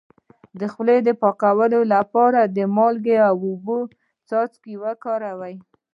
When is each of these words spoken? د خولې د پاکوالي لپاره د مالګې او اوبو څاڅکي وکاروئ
د 0.59 0.61
خولې 0.73 0.97
د 1.07 1.09
پاکوالي 1.21 1.81
لپاره 1.95 2.41
د 2.55 2.57
مالګې 2.75 3.17
او 3.29 3.35
اوبو 3.47 3.77
څاڅکي 4.29 4.75
وکاروئ 4.83 5.55